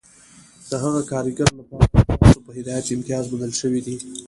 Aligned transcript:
د 0.69 0.71
هغه 0.83 1.01
کارګر 1.11 1.49
لپاره 1.59 1.87
ستاسو 1.91 2.39
په 2.45 2.51
هدایت 2.57 2.85
امتیاز 2.95 3.25
منل 3.31 3.53
شوی 3.61 3.81
دی 3.85 3.95